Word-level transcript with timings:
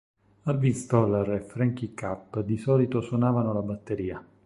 Alvin 0.45 0.73
Stoller 0.73 1.29
o 1.31 1.39
Frankie 1.45 1.93
Capp 1.93 2.39
di 2.41 2.57
solito 2.57 3.01
suonavano 3.01 3.53
la 3.53 3.61
batteria. 3.61 4.25